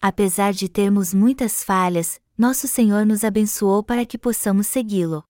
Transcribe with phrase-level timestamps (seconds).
[0.00, 5.22] apesar de termos muitas falhas, nosso Senhor nos abençoou para que possamos segui-lo.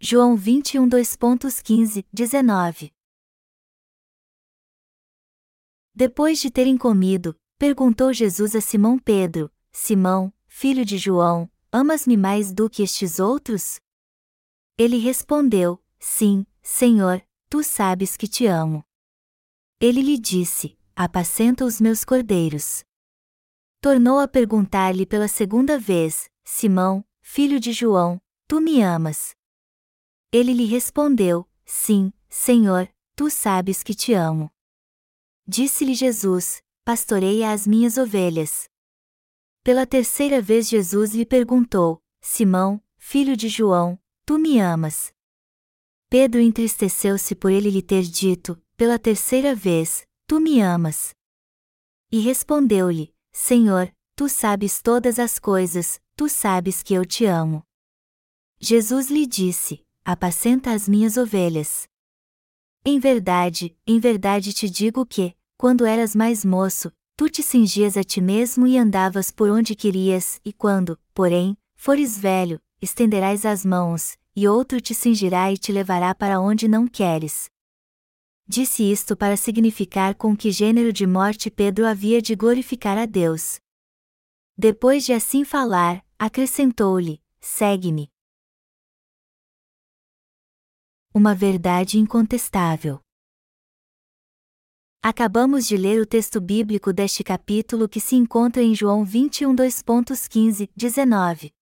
[0.00, 2.92] João 21 2.15, 19
[5.94, 12.52] Depois de terem comido, perguntou Jesus a Simão Pedro: Simão, filho de João, amas-me mais
[12.52, 13.78] do que estes outros?
[14.76, 18.84] Ele respondeu: Sim, Senhor, tu sabes que te amo.
[19.86, 22.82] Ele lhe disse: Apacenta os meus cordeiros.
[23.82, 29.36] Tornou a perguntar-lhe pela segunda vez: Simão, filho de João, tu me amas?
[30.32, 34.50] Ele lhe respondeu: Sim, Senhor, tu sabes que te amo.
[35.46, 38.70] Disse-lhe Jesus: Pastoreia as minhas ovelhas.
[39.62, 45.12] Pela terceira vez Jesus lhe perguntou: Simão, filho de João, tu me amas?
[46.08, 51.14] Pedro entristeceu-se por ele lhe ter dito, pela terceira vez: Tu me amas?
[52.10, 57.62] E respondeu-lhe: Senhor, tu sabes todas as coisas, tu sabes que eu te amo.
[58.60, 61.88] Jesus lhe disse: apacenta as minhas ovelhas.
[62.84, 68.04] Em verdade, em verdade te digo que, quando eras mais moço, tu te cingias a
[68.04, 74.18] ti mesmo e andavas por onde querias, e quando, porém, fores velho, estenderás as mãos,
[74.36, 77.48] e outro te cingirá e te levará para onde não queres.
[78.46, 83.58] Disse isto para significar com que gênero de morte Pedro havia de glorificar a Deus.
[84.56, 88.12] Depois de assim falar, acrescentou-lhe: Segue-me
[91.14, 93.00] uma verdade incontestável.
[95.02, 100.70] Acabamos de ler o texto bíblico deste capítulo que se encontra em João 21 2.15,
[100.76, 101.52] 19.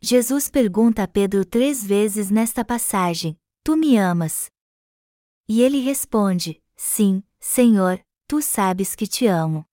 [0.00, 4.53] Jesus pergunta a Pedro três vezes nesta passagem: Tu me amas?
[5.46, 9.66] E ele responde: Sim, Senhor, tu sabes que te amo.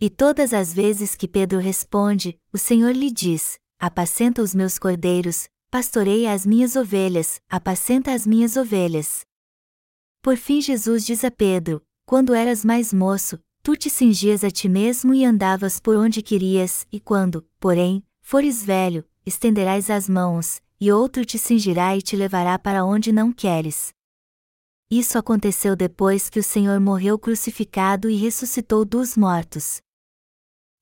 [0.00, 5.48] E todas as vezes que Pedro responde, o Senhor lhe diz: Apacenta os meus cordeiros,
[5.70, 9.24] pastoreia as minhas ovelhas, apacenta as minhas ovelhas.
[10.20, 14.68] Por fim Jesus diz a Pedro: Quando eras mais moço, tu te cingias a ti
[14.68, 20.90] mesmo e andavas por onde querias, e quando, porém, fores velho, estenderás as mãos, e
[20.90, 23.94] outro te cingirá e te levará para onde não queres.
[24.94, 29.80] Isso aconteceu depois que o Senhor morreu crucificado e ressuscitou dos mortos.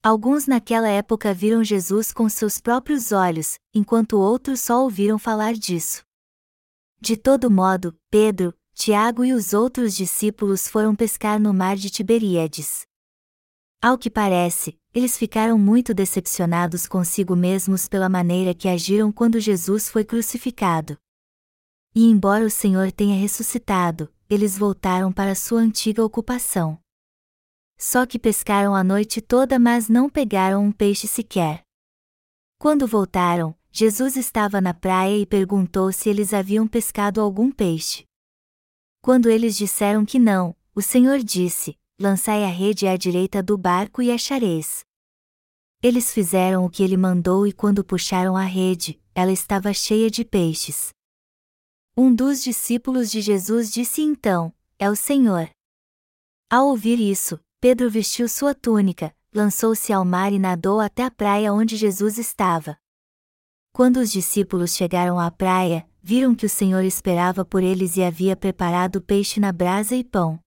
[0.02, 6.02] Alguns naquela época viram Jesus com seus próprios olhos, enquanto outros só ouviram falar disso.
[7.00, 12.82] De todo modo, Pedro, Tiago e os outros discípulos foram pescar no mar de Tiberíades.
[13.80, 19.88] Ao que parece, eles ficaram muito decepcionados consigo mesmos pela maneira que agiram quando Jesus
[19.88, 20.98] foi crucificado.
[21.94, 26.78] E embora o Senhor tenha ressuscitado, eles voltaram para sua antiga ocupação.
[27.76, 31.64] Só que pescaram a noite toda, mas não pegaram um peixe sequer.
[32.58, 38.04] Quando voltaram, Jesus estava na praia e perguntou se eles haviam pescado algum peixe.
[39.02, 44.00] Quando eles disseram que não, o Senhor disse: Lançai a rede à direita do barco
[44.02, 44.84] e achareis.
[45.82, 50.24] Eles fizeram o que ele mandou e quando puxaram a rede, ela estava cheia de
[50.24, 50.90] peixes.
[52.02, 55.50] Um dos discípulos de Jesus disse então: É o Senhor.
[56.48, 61.52] Ao ouvir isso, Pedro vestiu sua túnica, lançou-se ao mar e nadou até a praia
[61.52, 62.78] onde Jesus estava.
[63.70, 68.34] Quando os discípulos chegaram à praia, viram que o Senhor esperava por eles e havia
[68.34, 70.40] preparado peixe na brasa e pão.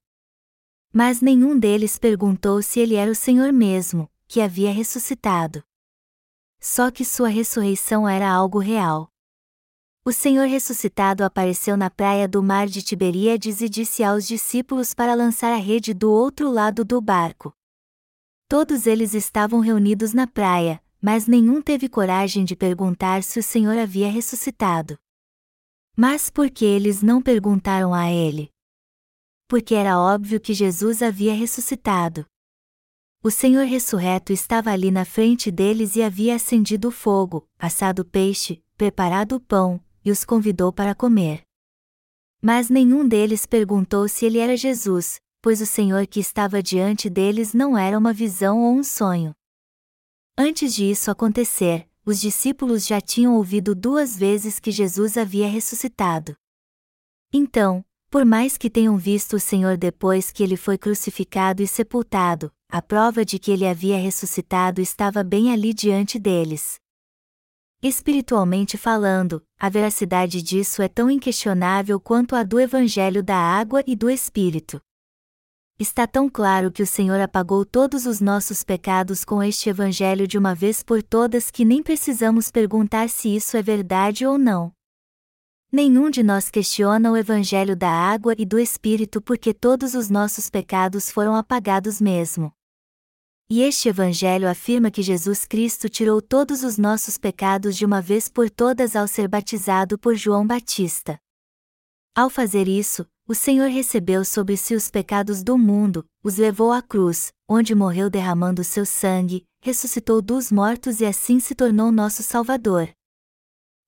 [0.92, 5.64] Mas nenhum deles perguntou se ele era o Senhor mesmo, que havia ressuscitado.
[6.60, 9.13] Só que sua ressurreição era algo real.
[10.06, 15.14] O Senhor ressuscitado apareceu na praia do mar de Tiberíades e disse aos discípulos para
[15.14, 17.54] lançar a rede do outro lado do barco.
[18.50, 23.78] Todos eles estavam reunidos na praia, mas nenhum teve coragem de perguntar se o Senhor
[23.78, 24.98] havia ressuscitado.
[25.96, 28.50] Mas por que eles não perguntaram a ele?
[29.48, 32.26] Porque era óbvio que Jesus havia ressuscitado.
[33.24, 38.62] O Senhor ressurreto estava ali na frente deles e havia acendido o fogo, assado peixe,
[38.76, 41.44] preparado o pão, e os convidou para comer.
[42.42, 47.54] Mas nenhum deles perguntou se ele era Jesus, pois o Senhor que estava diante deles
[47.54, 49.34] não era uma visão ou um sonho.
[50.38, 56.36] Antes de isso acontecer, os discípulos já tinham ouvido duas vezes que Jesus havia ressuscitado.
[57.32, 62.52] Então, por mais que tenham visto o Senhor depois que ele foi crucificado e sepultado,
[62.70, 66.76] a prova de que ele havia ressuscitado estava bem ali diante deles.
[67.84, 73.94] Espiritualmente falando, a veracidade disso é tão inquestionável quanto a do Evangelho da água e
[73.94, 74.80] do Espírito.
[75.78, 80.38] Está tão claro que o Senhor apagou todos os nossos pecados com este Evangelho de
[80.38, 84.72] uma vez por todas que nem precisamos perguntar se isso é verdade ou não.
[85.70, 90.50] Nenhum de nós questiona o Evangelho da água e do Espírito porque todos os nossos
[90.50, 92.54] pecados foram apagados mesmo.
[93.56, 98.28] E este Evangelho afirma que Jesus Cristo tirou todos os nossos pecados de uma vez
[98.28, 101.20] por todas ao ser batizado por João Batista.
[102.16, 106.82] Ao fazer isso, o Senhor recebeu sobre si os pecados do mundo, os levou à
[106.82, 112.90] cruz, onde morreu derramando seu sangue, ressuscitou dos mortos e assim se tornou nosso Salvador.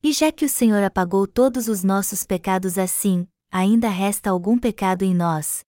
[0.03, 5.01] E já que o Senhor apagou todos os nossos pecados assim, ainda resta algum pecado
[5.01, 5.65] em nós?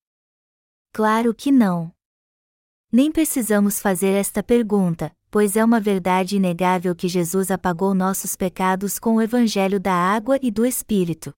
[0.94, 1.97] Claro que não.
[2.89, 8.98] Nem precisamos fazer esta pergunta, pois é uma verdade inegável que Jesus apagou nossos pecados
[8.98, 11.34] com o Evangelho da água e do Espírito.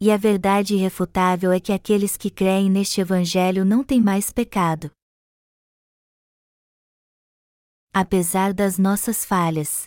[0.00, 4.90] E a verdade irrefutável é que aqueles que creem neste Evangelho não têm mais pecado.
[7.92, 9.84] Apesar das nossas falhas.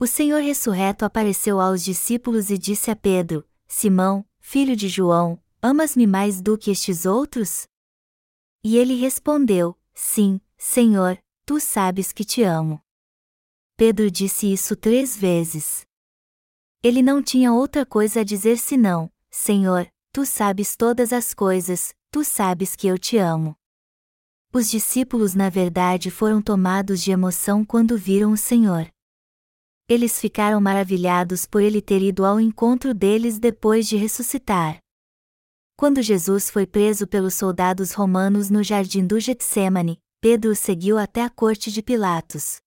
[0.00, 6.06] O Senhor ressurreto apareceu aos discípulos e disse a Pedro: Simão, filho de João, amas-me
[6.06, 7.66] mais do que estes outros?
[8.64, 12.80] E ele respondeu: Sim, Senhor, tu sabes que te amo.
[13.76, 15.86] Pedro disse isso três vezes.
[16.82, 22.24] Ele não tinha outra coisa a dizer senão: Senhor, tu sabes todas as coisas, tu
[22.24, 23.54] sabes que eu te amo.
[24.50, 28.88] Os discípulos, na verdade, foram tomados de emoção quando viram o Senhor.
[29.86, 34.83] Eles ficaram maravilhados por ele ter ido ao encontro deles depois de ressuscitar.
[35.76, 41.22] Quando Jesus foi preso pelos soldados romanos no jardim do Getsemane, Pedro o seguiu até
[41.22, 42.58] a corte de Pilatos.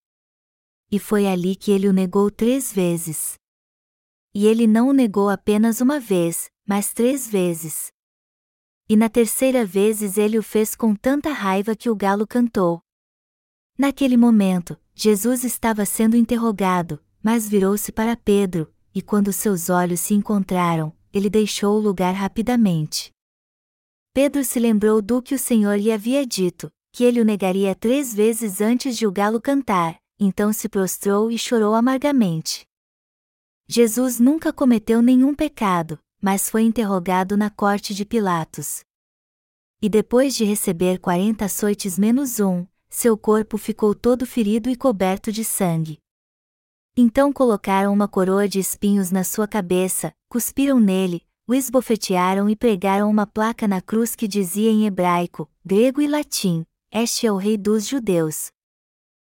[0.91, 3.35] E foi ali que ele o negou três vezes.
[4.33, 7.91] E ele não o negou apenas uma vez, mas três vezes.
[8.89, 12.81] E na terceira vez ele o fez com tanta raiva que o galo cantou.
[13.77, 20.13] Naquele momento, Jesus estava sendo interrogado, mas virou-se para Pedro, e quando seus olhos se
[20.13, 23.11] encontraram, ele deixou o lugar rapidamente.
[24.13, 28.13] Pedro se lembrou do que o Senhor lhe havia dito, que ele o negaria três
[28.13, 32.65] vezes antes de o galo cantar, então se prostrou e chorou amargamente.
[33.67, 38.81] Jesus nunca cometeu nenhum pecado, mas foi interrogado na corte de Pilatos.
[39.81, 45.31] E depois de receber quarenta açoites menos um, seu corpo ficou todo ferido e coberto
[45.31, 45.99] de sangue.
[46.99, 53.07] Então colocaram uma coroa de espinhos na sua cabeça, cuspiram nele, o esbofetearam e pregaram
[53.07, 57.55] uma placa na cruz que dizia em hebraico, grego e latim: Este é o Rei
[57.55, 58.47] dos Judeus.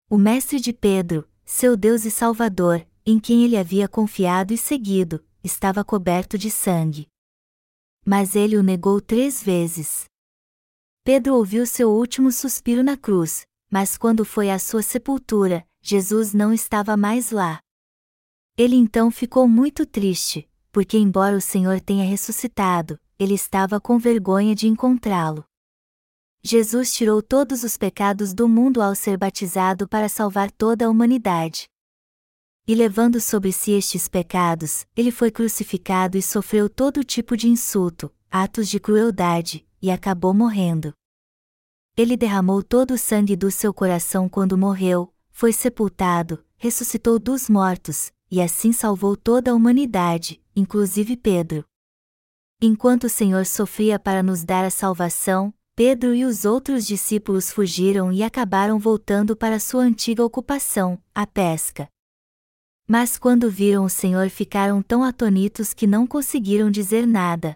[0.07, 5.25] O Mestre de Pedro, seu Deus e Salvador, em quem ele havia confiado e seguido,
[5.43, 7.07] estava coberto de sangue.
[8.05, 10.05] Mas ele o negou três vezes.
[11.03, 16.53] Pedro ouviu seu último suspiro na cruz, mas quando foi à sua sepultura, Jesus não
[16.53, 17.59] estava mais lá.
[18.57, 24.53] Ele então ficou muito triste, porque, embora o Senhor tenha ressuscitado, ele estava com vergonha
[24.53, 25.45] de encontrá-lo.
[26.43, 31.67] Jesus tirou todos os pecados do mundo ao ser batizado para salvar toda a humanidade.
[32.67, 38.13] E levando sobre si estes pecados, ele foi crucificado e sofreu todo tipo de insulto,
[38.29, 40.93] atos de crueldade, e acabou morrendo.
[41.95, 48.11] Ele derramou todo o sangue do seu coração quando morreu, foi sepultado, ressuscitou dos mortos,
[48.31, 51.63] e assim salvou toda a humanidade, inclusive Pedro.
[52.59, 58.11] Enquanto o Senhor sofria para nos dar a salvação, Pedro e os outros discípulos fugiram
[58.11, 61.87] e acabaram voltando para sua antiga ocupação, a pesca.
[62.87, 67.55] Mas quando viram o Senhor ficaram tão atonitos que não conseguiram dizer nada.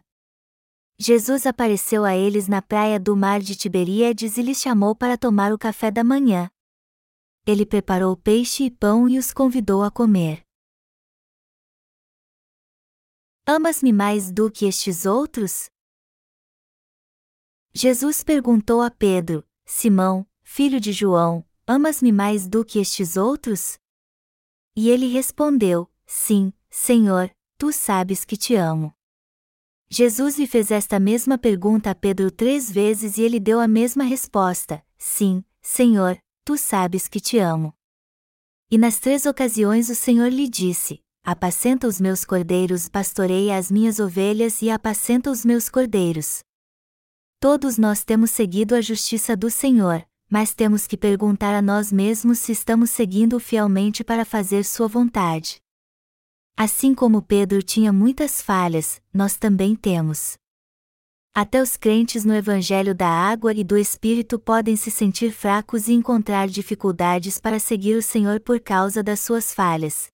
[0.99, 5.51] Jesus apareceu a eles na praia do mar de Tiberíades e lhes chamou para tomar
[5.51, 6.47] o café da manhã
[7.45, 10.43] ele preparou peixe e pão e os convidou a comer.
[13.45, 15.69] Amas-me mais do que estes outros?
[17.73, 23.79] Jesus perguntou a Pedro: Simão, filho de João, amas-me mais do que estes outros?
[24.75, 28.93] E ele respondeu: Sim, Senhor, tu sabes que te amo.
[29.89, 34.03] Jesus lhe fez esta mesma pergunta a Pedro três vezes e ele deu a mesma
[34.03, 37.73] resposta: Sim, Senhor, tu sabes que te amo.
[38.69, 43.99] E nas três ocasiões o Senhor lhe disse: Apacenta os meus cordeiros, pastoreia as minhas
[43.99, 46.43] ovelhas e apacenta os meus cordeiros.
[47.39, 52.39] Todos nós temos seguido a justiça do Senhor, mas temos que perguntar a nós mesmos
[52.39, 55.61] se estamos seguindo fielmente para fazer Sua vontade.
[56.57, 60.40] Assim como Pedro tinha muitas falhas, nós também temos.
[61.33, 65.93] Até os crentes no Evangelho da Água e do Espírito podem se sentir fracos e
[65.93, 70.09] encontrar dificuldades para seguir o Senhor por causa das suas falhas.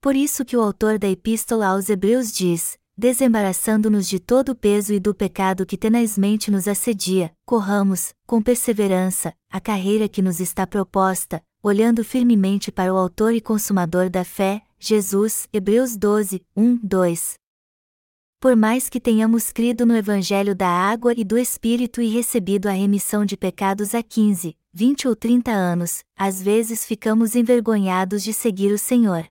[0.00, 4.92] Por isso que o autor da Epístola aos Hebreus diz: desembaraçando-nos de todo o peso
[4.92, 10.66] e do pecado que tenazmente nos assedia, corramos, com perseverança, a carreira que nos está
[10.66, 15.48] proposta, olhando firmemente para o Autor e Consumador da fé, Jesus.
[15.52, 17.45] Hebreus 12, 1, 2.
[18.38, 22.72] Por mais que tenhamos crido no Evangelho da água e do Espírito e recebido a
[22.72, 28.72] remissão de pecados há 15, 20 ou 30 anos, às vezes ficamos envergonhados de seguir
[28.72, 29.26] o Senhor.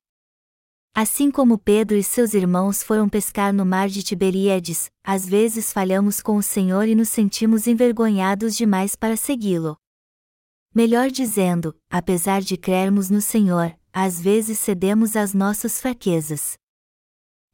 [0.92, 6.20] Assim como Pedro e seus irmãos foram pescar no mar de Tiberíades, às vezes falhamos
[6.20, 9.78] com o Senhor e nos sentimos envergonhados demais para segui-lo.
[10.74, 16.58] Melhor dizendo, apesar de crermos no Senhor, às vezes cedemos às nossas fraquezas.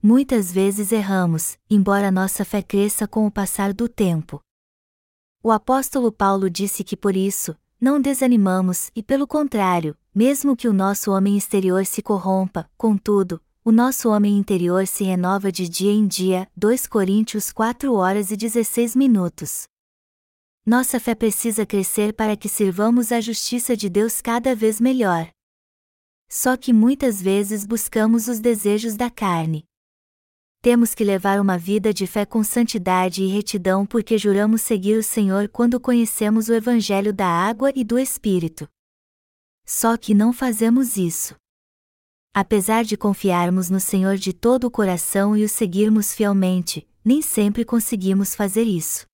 [0.03, 4.41] Muitas vezes erramos, embora nossa fé cresça com o passar do tempo.
[5.43, 10.73] O apóstolo Paulo disse que por isso, não desanimamos e, pelo contrário, mesmo que o
[10.73, 16.07] nosso homem exterior se corrompa, contudo, o nosso homem interior se renova de dia em
[16.07, 16.49] dia.
[16.57, 19.65] 2 Coríntios 4 horas e 16 minutos.
[20.65, 25.29] Nossa fé precisa crescer para que sirvamos a justiça de Deus cada vez melhor.
[26.27, 29.63] Só que muitas vezes buscamos os desejos da carne
[30.61, 35.03] temos que levar uma vida de fé com santidade e retidão porque juramos seguir o
[35.03, 38.69] Senhor quando conhecemos o Evangelho da água e do Espírito.
[39.65, 41.35] Só que não fazemos isso.
[42.33, 47.65] Apesar de confiarmos no Senhor de todo o coração e o seguirmos fielmente, nem sempre
[47.65, 49.07] conseguimos fazer isso.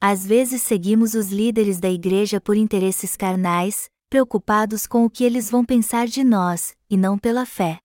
[0.00, 5.50] Às vezes seguimos os líderes da igreja por interesses carnais, preocupados com o que eles
[5.50, 7.78] vão pensar de nós, e não pela fé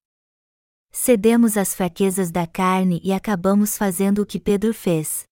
[0.96, 5.24] cedemos às fraquezas da carne e acabamos fazendo o que Pedro fez.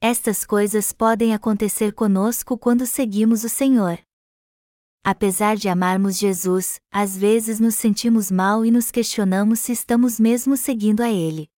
[0.00, 3.98] Estas coisas podem acontecer conosco quando seguimos o Senhor.
[5.04, 10.56] Apesar de amarmos Jesus, às vezes nos sentimos mal e nos questionamos se estamos mesmo
[10.56, 11.48] seguindo a Ele.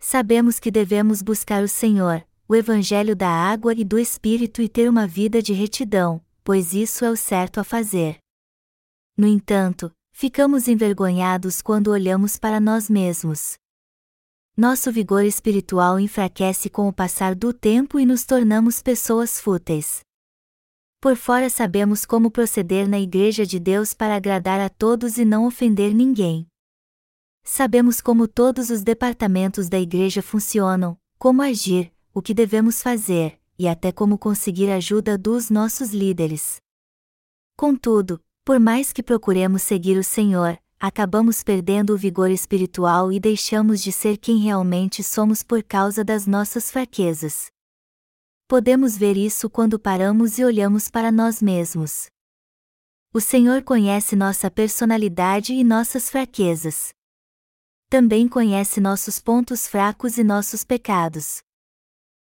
[0.00, 4.88] Sabemos que devemos buscar o Senhor, o Evangelho da água e do Espírito e ter
[4.88, 8.18] uma vida de retidão, pois isso é o certo a fazer.
[9.16, 13.58] No entanto, ficamos envergonhados quando olhamos para nós mesmos.
[14.56, 20.02] Nosso vigor espiritual enfraquece com o passar do tempo e nos tornamos pessoas fúteis.
[21.00, 25.46] Por fora sabemos como proceder na Igreja de Deus para agradar a todos e não
[25.46, 26.46] ofender ninguém.
[27.42, 33.66] Sabemos como todos os departamentos da Igreja funcionam, como agir, o que devemos fazer, e
[33.66, 36.58] até como conseguir ajuda dos nossos líderes.
[37.56, 43.82] Contudo, por mais que procuremos seguir o Senhor, acabamos perdendo o vigor espiritual e deixamos
[43.82, 47.46] de ser quem realmente somos por causa das nossas fraquezas.
[48.46, 52.08] Podemos ver isso quando paramos e olhamos para nós mesmos.
[53.14, 56.92] O Senhor conhece nossa personalidade e nossas fraquezas.
[57.88, 61.40] Também conhece nossos pontos fracos e nossos pecados.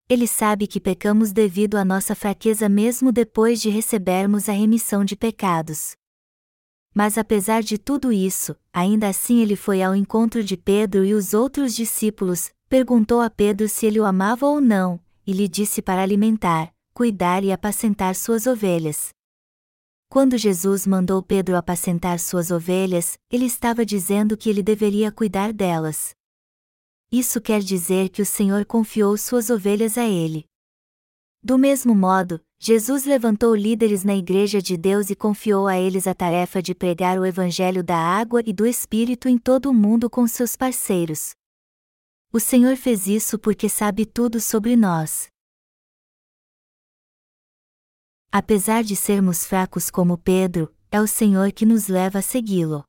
[0.07, 5.15] Ele sabe que pecamos devido à nossa fraqueza mesmo depois de recebermos a remissão de
[5.15, 5.95] pecados.
[6.93, 11.33] Mas apesar de tudo isso, ainda assim ele foi ao encontro de Pedro e os
[11.33, 16.03] outros discípulos, perguntou a Pedro se ele o amava ou não, e lhe disse para
[16.03, 19.09] alimentar, cuidar e apacentar suas ovelhas.
[20.07, 26.13] Quando Jesus mandou Pedro apacentar suas ovelhas, ele estava dizendo que ele deveria cuidar delas.
[27.11, 30.45] Isso quer dizer que o Senhor confiou suas ovelhas a ele.
[31.41, 36.15] Do mesmo modo, Jesus levantou líderes na Igreja de Deus e confiou a eles a
[36.15, 40.25] tarefa de pregar o Evangelho da água e do Espírito em todo o mundo com
[40.25, 41.31] seus parceiros.
[42.31, 45.27] O Senhor fez isso porque sabe tudo sobre nós.
[48.31, 52.85] Apesar de sermos fracos como Pedro, é o Senhor que nos leva a segui-lo.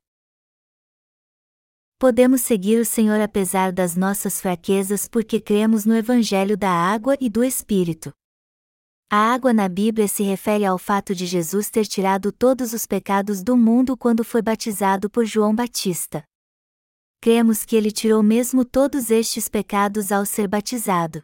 [1.99, 7.29] Podemos seguir o Senhor apesar das nossas fraquezas porque cremos no Evangelho da água e
[7.29, 8.13] do Espírito.
[9.09, 13.43] A água na Bíblia se refere ao fato de Jesus ter tirado todos os pecados
[13.43, 16.25] do mundo quando foi batizado por João Batista.
[17.21, 21.23] Cremos que ele tirou mesmo todos estes pecados ao ser batizado.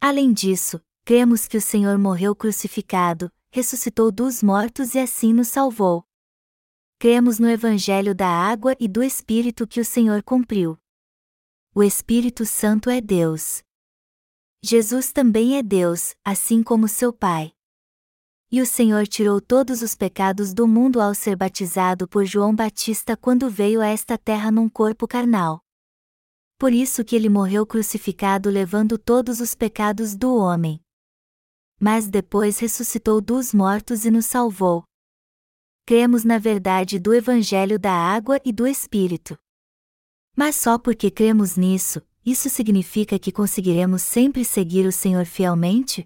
[0.00, 6.04] Além disso, cremos que o Senhor morreu crucificado, ressuscitou dos mortos e assim nos salvou.
[6.98, 10.78] Cremos no Evangelho da água e do Espírito que o Senhor cumpriu.
[11.74, 13.65] O Espírito Santo é Deus.
[14.68, 17.52] Jesus também é Deus, assim como seu Pai.
[18.50, 23.16] E o Senhor tirou todos os pecados do mundo ao ser batizado por João Batista
[23.16, 25.60] quando veio a esta terra num corpo carnal.
[26.58, 30.80] Por isso que ele morreu crucificado levando todos os pecados do homem.
[31.78, 34.82] Mas depois ressuscitou dos mortos e nos salvou.
[35.86, 39.38] Cremos na verdade do Evangelho da água e do Espírito.
[40.34, 46.04] Mas só porque cremos nisso, isso significa que conseguiremos sempre seguir o Senhor fielmente?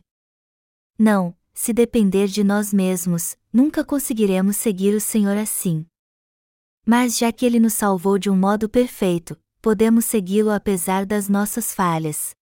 [0.98, 5.86] Não, se depender de nós mesmos, nunca conseguiremos seguir o Senhor assim.
[6.84, 11.74] Mas já que Ele nos salvou de um modo perfeito, podemos segui-lo apesar das nossas
[11.74, 12.34] falhas.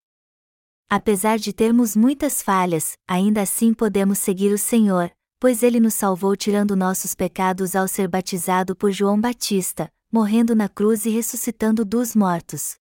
[0.90, 6.34] Apesar de termos muitas falhas, ainda assim podemos seguir o Senhor, pois Ele nos salvou
[6.34, 12.16] tirando nossos pecados ao ser batizado por João Batista, morrendo na cruz e ressuscitando dos
[12.16, 12.76] mortos.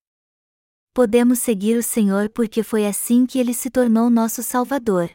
[0.98, 5.12] Podemos seguir o Senhor porque foi assim que Ele se tornou nosso Salvador.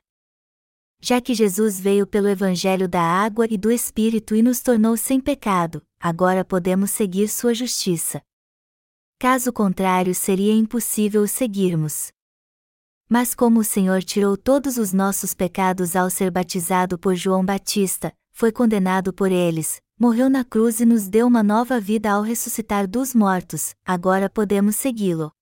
[1.01, 5.21] Já que Jesus veio pelo Evangelho da água e do Espírito e nos tornou sem
[5.21, 8.23] pecado, agora podemos seguir Sua justiça.
[9.19, 12.13] Caso contrário, seria impossível o seguirmos.
[13.09, 18.13] Mas como o Senhor tirou todos os nossos pecados ao ser batizado por João Batista,
[18.31, 22.87] foi condenado por eles, morreu na cruz e nos deu uma nova vida ao ressuscitar
[22.87, 25.33] dos mortos, agora podemos segui-lo.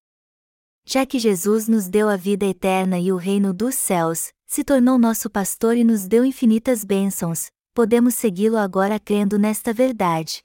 [0.93, 4.99] Já que Jesus nos deu a vida eterna e o reino dos céus, se tornou
[4.99, 10.43] nosso pastor e nos deu infinitas bênçãos, podemos segui-lo agora crendo nesta verdade.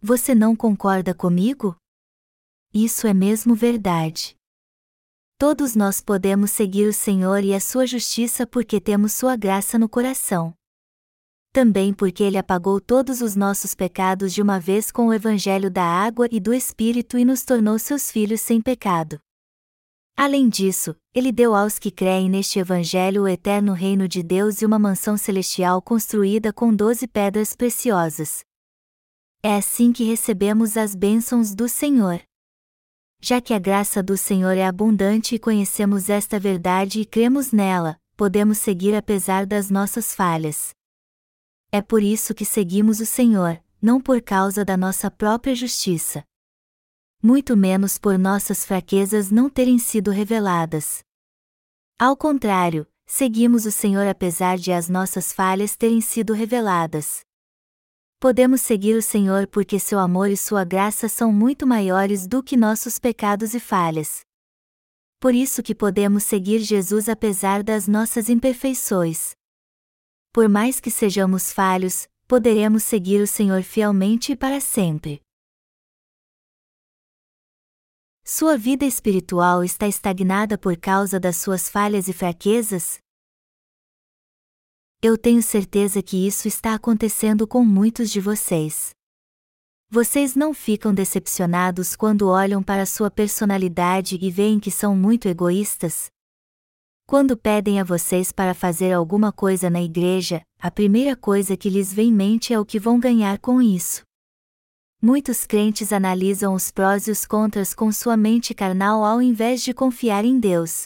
[0.00, 1.74] Você não concorda comigo?
[2.72, 4.36] Isso é mesmo verdade.
[5.36, 9.88] Todos nós podemos seguir o Senhor e a sua justiça porque temos sua graça no
[9.88, 10.54] coração.
[11.52, 15.82] Também porque ele apagou todos os nossos pecados de uma vez com o evangelho da
[15.82, 19.20] água e do Espírito e nos tornou seus filhos sem pecado.
[20.16, 24.66] Além disso, ele deu aos que creem neste Evangelho o eterno reino de Deus e
[24.66, 28.44] uma mansão celestial construída com doze pedras preciosas.
[29.42, 32.20] É assim que recebemos as bênçãos do Senhor.
[33.22, 37.96] Já que a graça do Senhor é abundante e conhecemos esta verdade e cremos nela,
[38.16, 40.70] podemos seguir apesar das nossas falhas.
[41.72, 46.22] É por isso que seguimos o Senhor, não por causa da nossa própria justiça.
[47.22, 51.04] Muito menos por nossas fraquezas não terem sido reveladas.
[51.98, 57.20] Ao contrário, seguimos o Senhor apesar de as nossas falhas terem sido reveladas.
[58.18, 62.56] Podemos seguir o Senhor porque seu amor e sua graça são muito maiores do que
[62.56, 64.20] nossos pecados e falhas.
[65.18, 69.32] Por isso que podemos seguir Jesus apesar das nossas imperfeições.
[70.32, 75.20] Por mais que sejamos falhos, poderemos seguir o Senhor fielmente e para sempre.
[78.32, 83.00] Sua vida espiritual está estagnada por causa das suas falhas e fraquezas?
[85.02, 88.90] eu tenho certeza que isso está acontecendo com muitos de vocês.
[89.90, 96.08] Vocês não ficam decepcionados quando olham para sua personalidade e veem que são muito egoístas?
[97.08, 101.92] Quando pedem a vocês para fazer alguma coisa na igreja, a primeira coisa que lhes
[101.92, 104.08] vem em mente é o que vão ganhar com isso.
[105.02, 109.72] Muitos crentes analisam os prós e os contras com sua mente carnal ao invés de
[109.72, 110.84] confiar em Deus.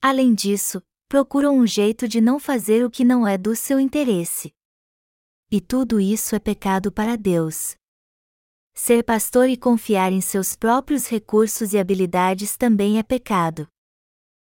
[0.00, 4.52] Além disso, procuram um jeito de não fazer o que não é do seu interesse.
[5.50, 7.74] E tudo isso é pecado para Deus.
[8.72, 13.66] Ser pastor e confiar em seus próprios recursos e habilidades também é pecado.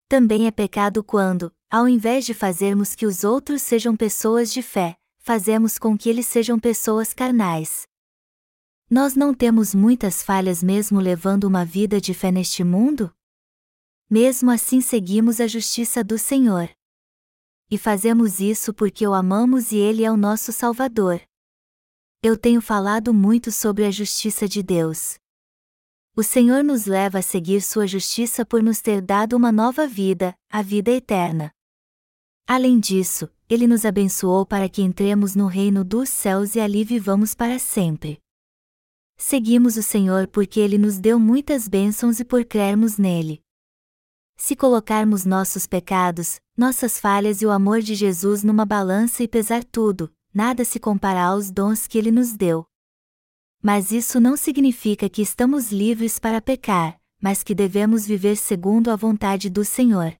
[0.06, 4.96] Também é pecado quando, ao invés de fazermos que os outros sejam pessoas de fé,
[5.18, 7.90] fazemos com que eles sejam pessoas carnais.
[8.92, 13.10] Nós não temos muitas falhas mesmo levando uma vida de fé neste mundo?
[14.12, 16.68] mesmo assim seguimos a justiça do Senhor.
[17.70, 21.18] E fazemos isso porque o amamos e Ele é o nosso Salvador.
[22.22, 25.14] Eu tenho falado muito sobre a justiça de Deus.
[26.14, 30.34] O Senhor nos leva a seguir Sua justiça por nos ter dado uma nova vida,
[30.50, 31.50] a vida eterna.
[32.46, 37.34] Além disso, Ele nos abençoou para que entremos no reino dos céus e ali vivamos
[37.34, 38.18] para sempre.
[39.16, 43.42] Seguimos o Senhor porque Ele nos deu muitas bênçãos e por crermos nele.
[44.36, 49.62] Se colocarmos nossos pecados, nossas falhas e o amor de Jesus numa balança e pesar
[49.62, 52.66] tudo, nada se compara aos dons que ele nos deu.
[53.62, 58.96] Mas isso não significa que estamos livres para pecar, mas que devemos viver segundo a
[58.96, 60.16] vontade do Senhor.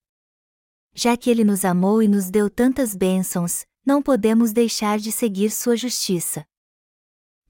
[0.95, 5.51] Já que ele nos amou e nos deu tantas bênçãos, não podemos deixar de seguir
[5.51, 6.47] sua justiça.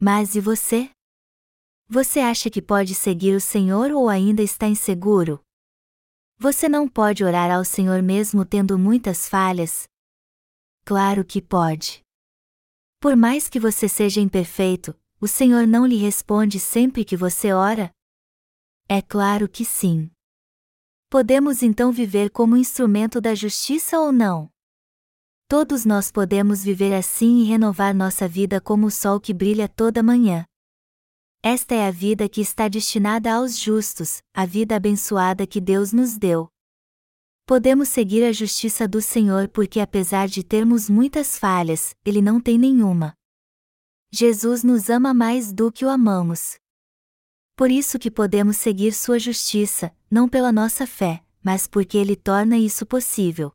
[0.01, 0.91] Mas e você?
[1.89, 5.45] Você acha que pode seguir o Senhor ou ainda está inseguro?
[6.39, 9.87] Você não pode orar ao Senhor mesmo tendo muitas falhas?
[10.85, 12.03] Claro que pode.
[12.99, 17.93] Por mais que você seja imperfeito, o Senhor não lhe responde sempre que você ora?
[18.89, 20.11] É claro que sim.
[21.09, 24.51] Podemos então viver como instrumento da justiça ou não?
[25.47, 30.03] Todos nós podemos viver assim e renovar nossa vida como o sol que brilha toda
[30.03, 30.45] manhã.
[31.45, 36.17] Esta é a vida que está destinada aos justos, a vida abençoada que Deus nos
[36.17, 36.49] deu.
[37.45, 42.57] Podemos seguir a justiça do Senhor porque, apesar de termos muitas falhas, Ele não tem
[42.57, 43.13] nenhuma.
[44.13, 46.61] Jesus nos ama mais do que o amamos.
[47.57, 52.57] Por isso que podemos seguir Sua justiça, não pela nossa fé, mas porque Ele torna
[52.57, 53.51] isso possível.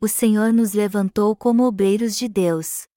[0.00, 2.87] O Senhor nos levantou como obreiros de Deus.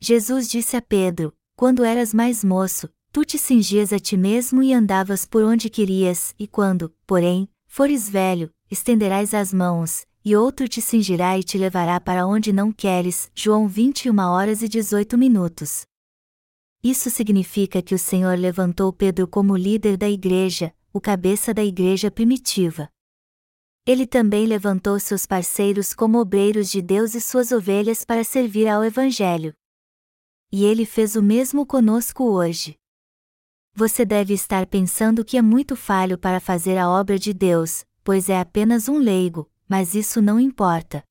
[0.00, 4.72] Jesus disse a Pedro: Quando eras mais moço, tu te cingias a ti mesmo e
[4.72, 10.80] andavas por onde querias, e quando, porém, fores velho, estenderás as mãos, e outro te
[10.80, 13.28] cingirá e te levará para onde não queres.
[13.34, 15.82] João 21 horas e 18 minutos.
[16.82, 22.08] Isso significa que o Senhor levantou Pedro como líder da igreja, o cabeça da igreja
[22.08, 22.88] primitiva.
[23.84, 28.84] Ele também levantou seus parceiros como obreiros de Deus e suas ovelhas para servir ao
[28.84, 29.54] Evangelho.
[30.50, 32.74] E ele fez o mesmo conosco hoje.
[33.74, 38.30] Você deve estar pensando que é muito falho para fazer a obra de Deus, pois
[38.30, 41.04] é apenas um leigo, mas isso não importa.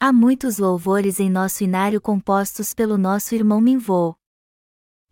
[0.00, 4.16] Há muitos louvores em nosso inário compostos pelo nosso irmão Minvô.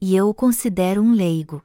[0.01, 1.63] E eu o considero um leigo.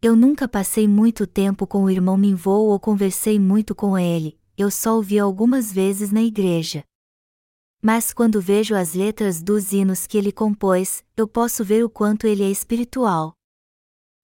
[0.00, 4.70] Eu nunca passei muito tempo com o irmão Minvô ou conversei muito com ele, eu
[4.70, 6.82] só o vi algumas vezes na igreja.
[7.84, 12.28] Mas quando vejo as letras dos hinos que ele compôs, eu posso ver o quanto
[12.28, 13.34] ele é espiritual.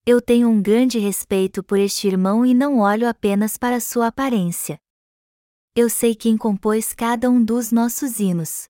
[0.06, 4.78] Eu tenho um grande respeito por este irmão e não olho apenas para sua aparência.
[5.74, 8.68] Eu sei quem compôs cada um dos nossos hinos.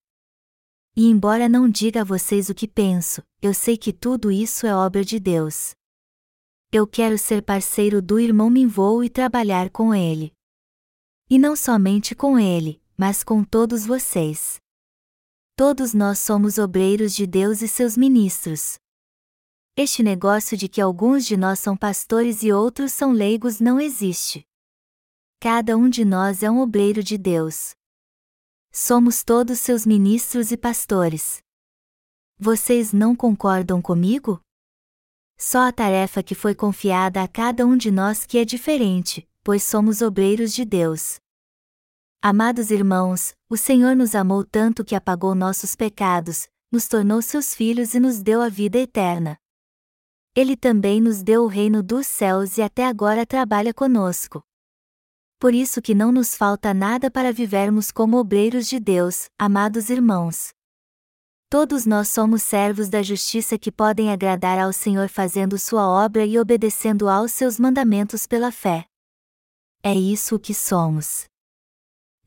[0.97, 4.75] E embora não diga a vocês o que penso, eu sei que tudo isso é
[4.75, 5.75] obra de Deus.
[6.73, 10.33] Eu quero ser parceiro do irmão Minvou e trabalhar com ele.
[11.29, 14.59] E não somente com ele, mas com todos vocês.
[15.59, 18.79] Todos nós somos obreiros de Deus e seus ministros.
[19.77, 24.47] Este negócio de que alguns de nós são pastores e outros são leigos não existe.
[25.41, 27.73] Cada um de nós é um obreiro de Deus.
[28.71, 31.43] Somos todos seus ministros e pastores.
[32.39, 34.41] Vocês não concordam comigo?
[35.37, 39.65] Só a tarefa que foi confiada a cada um de nós que é diferente, pois
[39.65, 41.19] somos obreiros de Deus.
[42.21, 47.95] Amados irmãos, o Senhor nos amou tanto que apagou nossos pecados, nos tornou seus filhos
[47.95, 49.39] e nos deu a vida eterna.
[50.35, 54.43] Ele também nos deu o reino dos céus e até agora trabalha conosco.
[55.39, 60.49] Por isso que não nos falta nada para vivermos como obreiros de Deus, amados irmãos.
[61.49, 66.37] Todos nós somos servos da justiça que podem agradar ao Senhor fazendo sua obra e
[66.37, 68.87] obedecendo aos seus mandamentos pela fé.
[69.85, 71.29] É isso o que somos.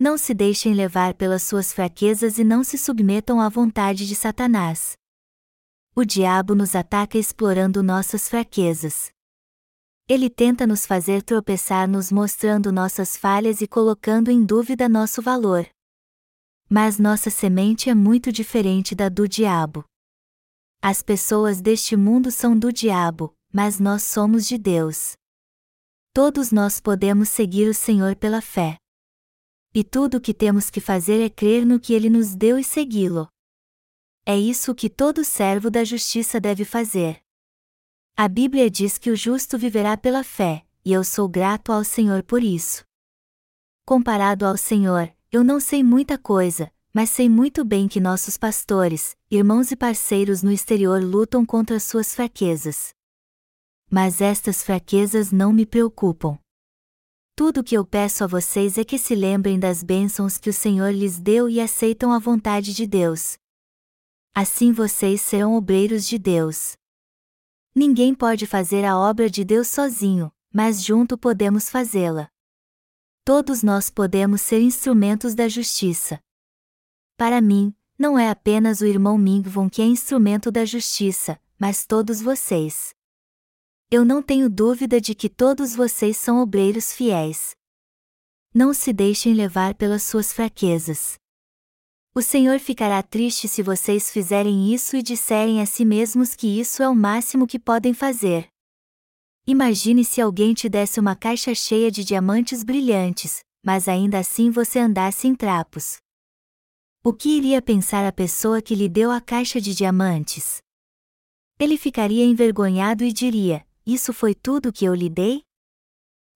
[0.01, 4.93] Não se deixem levar pelas suas fraquezas e não se submetam à vontade de Satanás.
[5.95, 9.11] O diabo nos ataca explorando nossas fraquezas.
[10.09, 15.69] Ele tenta nos fazer tropeçar nos mostrando nossas falhas e colocando em dúvida nosso valor.
[16.67, 19.85] Mas nossa semente é muito diferente da do diabo.
[20.81, 25.13] As pessoas deste mundo são do diabo, mas nós somos de Deus.
[26.11, 28.81] Todos nós podemos seguir o Senhor pela fé.
[29.73, 32.63] E tudo o que temos que fazer é crer no que Ele nos deu e
[32.63, 33.29] segui-lo.
[34.25, 37.21] É isso que todo servo da justiça deve fazer.
[38.17, 42.21] A Bíblia diz que o justo viverá pela fé, e eu sou grato ao Senhor
[42.21, 42.85] por isso.
[43.85, 49.17] Comparado ao Senhor, eu não sei muita coisa, mas sei muito bem que nossos pastores,
[49.29, 52.93] irmãos e parceiros no exterior lutam contra suas fraquezas.
[53.89, 56.37] Mas estas fraquezas não me preocupam.
[57.35, 60.53] Tudo o que eu peço a vocês é que se lembrem das bênçãos que o
[60.53, 63.37] Senhor lhes deu e aceitam a vontade de Deus.
[64.33, 66.73] Assim vocês serão obreiros de Deus.
[67.73, 72.29] Ninguém pode fazer a obra de Deus sozinho, mas junto podemos fazê-la.
[73.23, 76.19] Todos nós podemos ser instrumentos da justiça.
[77.17, 82.21] Para mim, não é apenas o irmão Mingvon que é instrumento da justiça, mas todos
[82.21, 82.95] vocês.
[83.93, 87.51] Eu não tenho dúvida de que todos vocês são obreiros fiéis.
[88.53, 91.15] Não se deixem levar pelas suas fraquezas.
[92.15, 96.81] O Senhor ficará triste se vocês fizerem isso e disserem a si mesmos que isso
[96.81, 98.47] é o máximo que podem fazer.
[99.45, 104.79] Imagine se alguém te desse uma caixa cheia de diamantes brilhantes, mas ainda assim você
[104.79, 105.97] andasse em trapos.
[107.03, 110.61] O que iria pensar a pessoa que lhe deu a caixa de diamantes?
[111.59, 115.43] Ele ficaria envergonhado e diria: Isso foi tudo que eu lhe dei?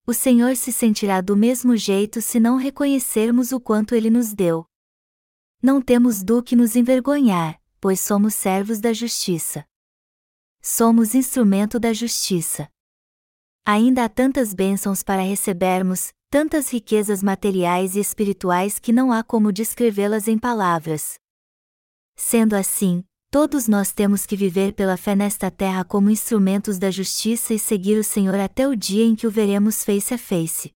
[0.05, 4.65] O Senhor se sentirá do mesmo jeito se não reconhecermos o quanto ele nos deu.
[5.63, 9.65] Não temos do que nos envergonhar, pois somos servos da justiça.
[10.61, 12.69] Somos instrumento da justiça.
[13.65, 19.53] Ainda há tantas bênçãos para recebermos, tantas riquezas materiais e espirituais que não há como
[19.53, 21.17] descrevê-las em palavras.
[22.17, 23.01] Sendo assim,
[23.35, 27.97] todos nós temos que viver pela fé nesta terra como instrumentos da justiça e seguir
[27.97, 30.71] o Senhor até o dia em que o veremos face a face.